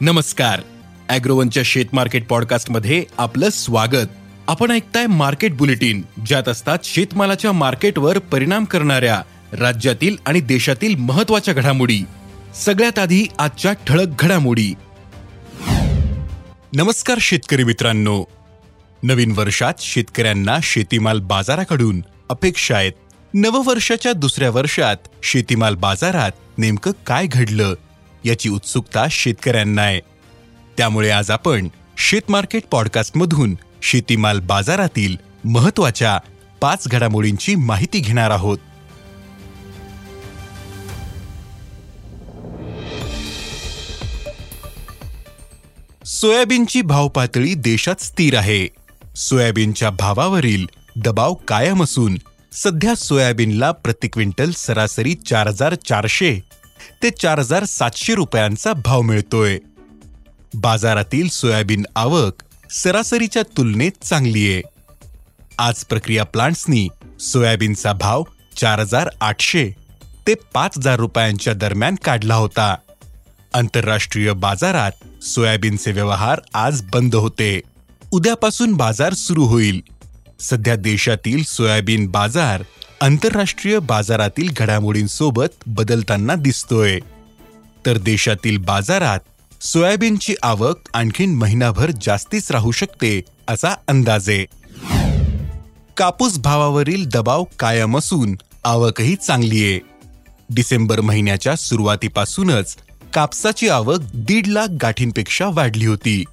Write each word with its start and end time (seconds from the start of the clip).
नमस्कार. 0.00 0.60
अॅग्रोवनच्या 1.08 1.62
शेत 1.66 1.84
मार्केट 1.92 2.26
पॉडकास्टमध्ये 2.26 3.04
आपलं 3.18 3.50
स्वागत. 3.50 4.06
आपण 4.46 4.70
ऐकताय 4.70 5.06
मार्केट 5.06 5.56
बुलेटिन 5.56 6.02
ज्यात 6.26 6.48
असतात 6.48 6.78
शेतमालाच्या 6.84 7.52
मार्केटवर 7.52 8.18
परिणाम 8.18 8.64
करणाऱ्या 8.64 9.22
राज्यातील 9.52 10.16
आणि 10.26 10.40
देशातील 10.40 10.94
महत्त्वाच्या 10.94 11.54
घडामोडी. 11.54 12.00
सगळ्यात 12.54 12.98
आधी 12.98 13.26
आजच्या 13.38 13.72
ठळक 13.72 14.06
घडामोडी. 14.18 14.74
नमस्कार 16.76 17.18
शेतकरी 17.20 17.64
मित्रांनो. 17.64 18.24
नवीन 19.02 19.32
वर्षात 19.36 19.74
शेतकऱ्यांना 19.78 20.58
शेतीमाल 20.62 21.20
बाजाराकडून 21.20 22.02
अपेक्षा 22.28 22.76
आहेत. 22.76 22.92
नववर्षाच्या 23.34 24.12
दुसऱ्या 24.12 24.50
वर्षात 24.50 24.96
शेतीमाल 25.22 25.74
बाजारात 25.74 26.32
नेमकं 26.58 26.90
काय 27.06 27.26
घडलं? 27.26 27.74
याची 28.24 28.48
उत्सुकता 28.48 29.06
शेतकऱ्यांना 29.10 29.82
आहे. 29.82 30.00
त्यामुळे 30.76 31.10
आज 31.10 31.30
आपण 31.30 31.68
शेतमार्केट 31.98 32.62
पॉडकास्टमधून 32.70 33.56
शेतीमाल 33.82 34.40
बाजारातील 34.40 35.16
महत्त्वाच्या 35.44 36.18
पाच 36.60 36.88
घडामोडींची 36.88 37.54
माहिती 37.54 37.98
घेणार 37.98 38.30
आहोत. 38.30 38.58
सोयाबीनची 46.06 46.82
भाव 46.82 47.08
पातळी 47.08 47.54
देशात 47.54 48.02
स्थिर 48.02 48.36
आहे. 48.36 48.68
सोयाबीनच्या 49.16 49.90
भावावरील 49.90 50.66
दबाव 50.96 51.34
कायम 51.34 51.82
असून 51.82 52.18
सध्या 52.52 52.94
सोयाबीनला 52.94 53.70
प्रति 53.72 54.08
क्विंटल 54.08 54.50
सरासरी 54.50 55.14
चार 55.14 55.48
हजार 55.48 55.74
चारशे 55.74 56.40
ते 57.02 57.10
चार 57.10 57.38
हजार 57.38 57.64
सातशे 57.64 58.14
रुपयांचा 58.14 58.72
भाव 58.72 59.00
मिळतोय. 59.00 59.58
बाजारातील 60.54 61.28
सोयाबीन 61.28 61.84
आवक 61.96 62.42
सरासरीच्या 62.70 63.42
तुलनेत 63.42 64.04
चांगली 64.04 64.52
आहे. 64.52 64.62
आज 65.58 65.84
प्रक्रिया 65.84 66.24
प्लांट्सनी 66.24 66.88
सोयाबीनचा 67.20 67.92
भाव 67.92 68.22
चार 68.56 68.78
हजार 68.78 69.08
आठशे 69.20 69.70
ते 70.26 70.34
पाच 70.34 70.78
हजार 70.78 70.96
रुपयांच्या 70.96 71.52
दरम्यान 71.52 71.94
काढला 72.04 72.34
होता. 72.34 72.76
आंतरराष्ट्रीय 73.54 74.32
बाजारात 74.32 75.24
सोयाबीनचे 75.24 75.92
व्यवहार 75.92 76.40
आज 76.54 76.82
बंद 76.92 77.14
होते. 77.14 77.60
उद्यापासून 78.10 78.72
बाजार 78.72 79.12
सुरू 79.12 79.44
होईल. 79.44 79.80
सध्या 80.40 80.76
देशातील 80.76 81.42
सोयाबीन 81.42 82.06
बाजार 82.06 82.62
आंतरराष्ट्रीय 83.00 83.78
बाजारातील 83.78 84.48
घडामोडींसोबत 84.56 85.48
बदलताना 85.66 86.34
दिसतोय. 86.34 86.98
तर 87.86 87.98
देशातील 87.98 88.56
बाजारात 88.56 89.18
सोयाबीनची 89.62 90.34
आवक 90.42 90.76
आणखीन 90.94 91.34
महिनाभर 91.34 91.90
जास्तीच 92.02 92.50
राहू 92.50 92.70
शकते 92.70 93.20
असा 93.48 93.74
अंदाज. 93.88 94.28
आहे 94.28 94.44
कापूस 95.96 96.38
भावावरील 96.38 97.08
दबाव 97.08 97.44
कायम 97.58 97.98
असून 97.98 98.34
आवकही 98.64 99.16
चांगली 99.16 99.64
आहे 99.64 99.80
डिसेंबर 100.50 101.00
महिन्याच्या 101.00 101.56
सुरुवातीपासूनच 101.56 102.76
कापसाची 103.14 103.68
आवक 103.68 103.98
दीड 104.14 104.46
लाख 104.46 104.66
गाठींपेक्षा 104.82 105.46
वाढली 105.52 105.86
होती. 105.86 106.24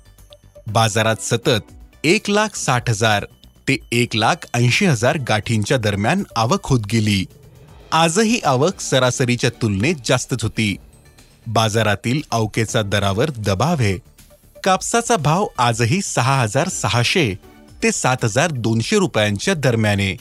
बाजारात 0.67 1.15
सतत 1.21 1.73
एक 2.03 2.29
लाख 2.29 2.55
साठ 2.55 2.89
हजार 2.89 3.25
ते 3.67 3.77
एक 3.91 4.15
लाख 4.15 4.35
ऐंशी 4.53 4.85
हजार 4.85 5.17
गाठींच्या 5.17 5.77
दरम्यान 5.77 6.23
आवक 6.35 6.65
होत 6.65 6.79
गेली. 6.91 7.25
आजही 7.91 8.39
आवक 8.45 8.79
सरासरीच्या 8.79 9.49
तुलनेत 9.61 9.95
जास्तच 10.05 10.43
होती. 10.43 10.75
बाजारातील 11.47 12.21
अवकेचा 12.31 12.81
दरावर 12.81 13.29
दबाव 13.29 13.75
आहे. 13.79 13.97
कापसाचा 14.63 15.17
भाव 15.17 15.47
आजही 15.57 16.01
सहा 16.01 16.41
हजार 16.41 16.69
सहाशे 16.69 17.35
ते 17.83 17.91
सात 17.91 18.17
हजार 18.23 18.51
दोनशे 18.51 18.97
रुपयांच्या 18.97 19.53
दरम्याने. 19.53 20.15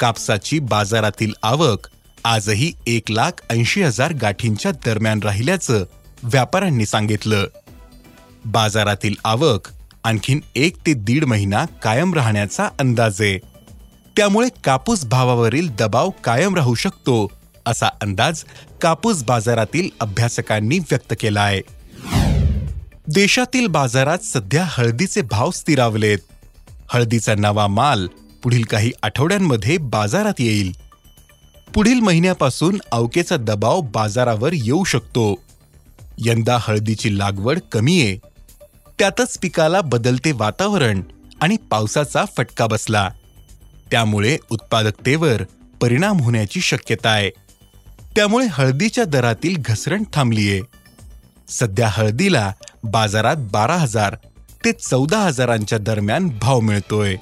कापसाची 0.00 0.58
बाजारातील 0.58 1.32
आवक 1.42 1.88
आजही 2.24 2.72
एक 2.86 3.10
लाख 3.10 3.30
ऐंशी 3.50 3.82
हजार 3.82 4.12
गाठींच्या 4.12 4.72
दरम्यान 4.72 5.20
राहिल्याचं 5.22 5.84
व्यापाऱ्यांनी 6.22 6.86
सांगितलं. 6.86 7.46
बाजारातील 8.44 9.14
आवक 9.24 9.68
आणखीन 10.04 10.40
एक 10.54 10.76
ते 10.86 10.94
दीड 10.94 11.24
महिना 11.24 11.64
कायम 11.82 12.14
राहण्याचा 12.14 12.68
अंदाज 12.78 13.20
आहे. 13.20 13.38
त्यामुळे 14.16 14.48
कापूस 14.64 15.04
भावावरील 15.04 15.68
दबाव 15.68 16.10
कायम 16.24 16.54
राहू 16.54 16.74
शकतो 16.74 17.32
असा 17.66 17.86
अंदाज 17.86 18.44
कापूस 18.82 19.24
बाजारातील 19.24 19.88
अभ्यासकांनी 20.00 20.78
व्यक्त 20.78 21.14
केला 21.20 21.40
आहे. 21.40 21.60
देशातील 23.14 23.66
बाजारात 23.66 24.18
सध्या 24.18 24.64
हळदीचे 24.68 25.22
भाव 25.22 25.50
स्थिरावलेत. 25.50 26.18
हळदीचा 26.88 27.34
नवा 27.34 27.66
माल 27.66 28.06
पुढील 28.42 28.62
काही 28.62 28.92
आठवड्यांमध्ये 29.02 29.78
बाजारात 29.78 30.34
येईल. 30.38 30.72
पुढील 31.74 32.00
महिन्यापासून 32.00 32.80
अवकेचा 32.92 33.36
दबाव 33.36 33.80
बाजारावर 33.80 34.50
येऊ 34.52 34.84
शकतो. 34.84 35.34
यंदा 36.18 36.58
हळदीची 36.60 37.18
लागवड 37.18 37.58
कमी 37.72 38.02
आहे. 38.02 38.33
त्यातच 38.98 39.38
पिकाला 39.38 39.80
बदलते 39.80 40.32
वातावरण 40.32 41.02
आणि 41.40 41.56
पावसाचा 41.56 42.24
फटका 42.36 42.66
बसला. 42.66 43.10
त्यामुळे 43.90 44.38
उत्पादकतेवर 44.50 45.42
परिणाम 45.80 46.20
होण्याची 46.20 46.60
शक्यता 46.60 47.10
आहे. 47.10 47.30
त्यामुळे 48.16 48.46
हळदीच्या 48.50 49.04
दरातील 49.04 49.56
घसरण 49.64 50.02
थांबलीये. 50.12 50.60
सध्या 51.48 51.88
हळदीला 51.90 52.52
बाजारात 52.84 53.36
बारा 53.38 53.76
हजार 53.76 54.16
ते 54.64 54.72
चौदा 54.72 55.18
हजारांच्या 55.18 55.78
दरम्यान 55.78 56.28
भाव 56.40 56.60
मिळतोय. 56.60 57.16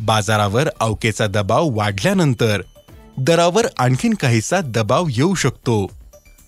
बाजारावर 0.00 0.68
अवकेचा 0.80 1.26
दबाव 1.26 1.68
वाढल्यानंतर 1.70 2.62
दरावर 3.18 3.66
आणखीन 3.78 4.14
काहीसा 4.14 4.60
दबाव 4.64 5.06
येऊ 5.10 5.34
शकतो. 5.34 5.86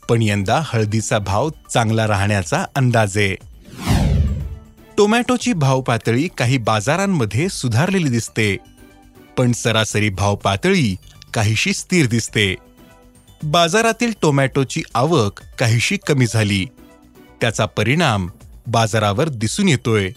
पण 0.08 0.22
यंदा 0.22 0.60
हळदीचा 0.64 1.19
भाव 1.19 1.50
चांगला 1.72 2.06
राहण्याचा 2.06 2.64
अंदाज 2.75 3.19
आहे. 3.19 3.56
टोमॅटोची 4.98 5.52
भाव 5.52 5.80
पातळी 5.80 6.28
काही 6.38 6.58
बाजारांमध्ये 6.58 7.48
सुधारलेली 7.48 8.08
दिसते. 8.08 8.56
पण 9.38 9.52
सरासरी 9.52 10.08
भाव 10.08 10.36
पातळी 10.36 10.96
काहीशी 11.34 11.72
स्थिर 11.72 12.06
दिसते. 12.06 12.54
बाजारातील 13.42 14.12
टोमॅटोची 14.22 14.82
आवक 14.94 15.40
काहीशी 15.58 15.96
कमी 16.06 16.26
झाली. 16.26 16.66
त्याचा 17.40 17.66
परिणाम 17.66 18.28
बाजारावर 18.66 19.28
दिसून 19.28 19.68
येतोय. 19.68 20.10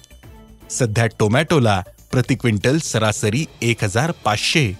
सध्या 0.69 1.07
टोमॅटोला 1.07 1.83
प्रति 2.11 2.35
क्विंटल 2.35 2.77
सरासरी 2.77 3.45
एक 3.61 3.83
हजार 3.83 4.11
पाचशे 4.11 4.73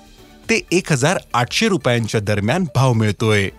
ते 0.49 0.61
एक 0.71 0.91
हजार 0.91 1.17
आठशे 1.33 1.67
रुपयांच्या 1.67 2.21
दरम्यान 2.21 2.65
भाव 2.75 2.93
मिळतोय. 2.93 3.49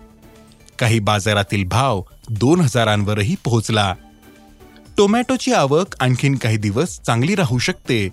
काही 0.79 0.99
बाजारातील 0.99 1.63
भाव 1.63 2.01
दोन 2.29 2.61
हजारांवरही 2.61 3.35
पोहोचला. 3.43 3.95
टोमॅटोची 4.97 5.53
आवक 5.53 5.95
आणखीन 5.99 6.35
काही 6.35 6.57
दिवस 6.57 6.99
चांगली 7.01 7.35
राहू 7.35 7.57
शकते. 7.57 8.09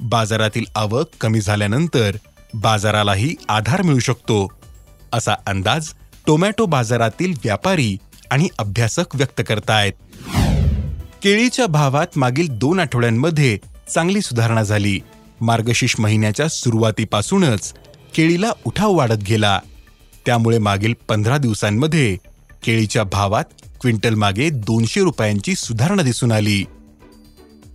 बाजारातील 0.00 0.64
आवक 0.74 1.08
कमी 1.20 1.40
झाल्यानंतर 1.40 2.16
बाजारालाही 2.54 3.34
आधार 3.48 3.82
मिळू 3.82 3.98
शकतो. 3.98 4.52
असा 5.12 5.34
अंदाज 5.46 5.88
टोमॅटो 6.26 6.66
बाजारातील 6.66 7.34
व्यापारी 7.44 7.96
आणि 8.30 8.48
अभ्यासक 8.58 9.16
व्यक्त 9.16 9.42
करतायत. 9.48 9.92
केळीच्या 11.22 11.66
भावात 11.66 12.06
मागील 12.16 12.46
दोन 12.50 12.80
आठवड्यांमध्ये 12.80 13.58
चांगली 13.94 14.20
सुधारणा 14.20 14.62
झाली. 14.62 15.00
मार्गशीर्ष 15.40 15.94
महिन्याच्या 15.98 16.48
सुरुवातीपासूनच 16.48 17.74
केळीला 18.14 18.52
उठाव 18.64 18.92
वाढत 18.92 19.22
गेला. 19.28 19.60
त्यामुळे 20.26 20.58
मागील 20.58 20.94
पंधरा 21.08 21.38
दिवसांमध्ये 21.38 22.16
केळीच्या 22.64 23.04
भावात 23.04 23.44
क्विंटल 23.80 24.14
मागे 24.14 24.50
दोनशे 24.50 25.00
रुपयांची 25.00 25.54
सुधारणा 25.54 26.02
दिसून 26.02 26.32
आली. 26.32 26.64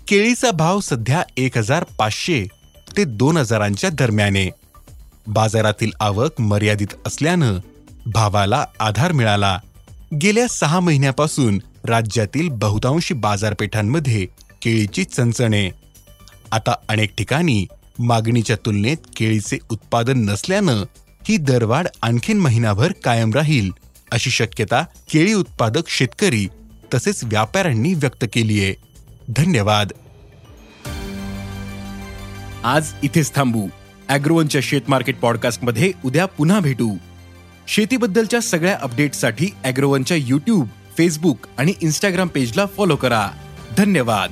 केळीचा 0.07 0.51
भाव 0.51 0.79
सध्या 0.79 1.23
एक 1.37 1.57
हजार 1.57 1.83
पाचशे 1.83 2.47
ते 2.97 3.03
दोन 3.03 3.37
हजारांच्या 3.37 3.89
दरम्याने. 3.89 4.49
बाजारातील 5.27 5.91
आवक 5.99 6.41
मर्यादित 6.41 6.87
असल्यानं 7.05 7.59
भावाला 8.05 8.65
आधार 8.79 9.11
मिळाला. 9.11 9.59
गेल्या 10.21 10.47
सहा 10.47 10.79
महिन्यापासून 10.79 11.59
राज्यातील 11.85 12.49
बहुतांशी 12.49 13.13
बाजारपेठांमध्ये 13.13 14.25
केळीची 14.61 15.03
चणचणे. 15.03 15.69
आता 16.51 16.75
अनेक 16.89 17.15
ठिकाणी 17.17 17.65
मागणीच्या 17.99 18.55
तुलनेत 18.55 18.97
केळीचे 19.15 19.57
उत्पादन 19.69 20.19
नसल्यानं 20.29 20.83
ही 21.29 21.37
दरवाढ 21.37 21.87
आणखीन 22.01 22.39
महिनाभर 22.39 22.91
कायम 23.03 23.33
राहील 23.33 23.71
अशी 24.11 24.29
शक्यता 24.29 24.81
केळी 24.81 25.33
उत्पादक 25.33 25.89
शेतकरी 25.89 26.47
तसेच 26.93 27.23
व्यापाऱ्यांनी 27.23 27.93
व्यक्त 27.93 28.25
केली 28.33 28.63
आहे. 28.63 28.75
धन्यवाद. 29.29 29.91
आज 32.63 32.87
इथेच 33.03 33.35
थांबू. 33.35 33.67
अॅग्रोवनच्या 34.07 34.61
शेत 34.63 34.81
मार्केट 34.87 35.19
पॉडकास्टमध्ये 35.19 35.91
उद्या 36.05 36.25
पुन्हा 36.25 36.59
भेटू. 36.59 36.97
शेतीबद्दलच्या 37.67 38.39
सगळ्या 38.39 38.77
अपडेटसाठी 38.81 39.49
अॅग्रोवनच्या 39.63 40.17
युट्यूब 40.17 40.67
फेसबुक 40.97 41.37
आणि 41.57 41.73
इन्स्टाग्राम 41.81 42.27
पेजला 42.27 42.65
फॉलो 42.65 42.95
करा. 42.95 43.29
धन्यवाद. 43.77 44.31